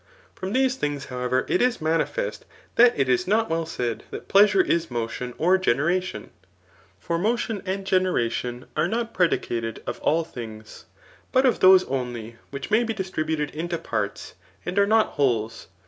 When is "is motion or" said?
4.63-5.59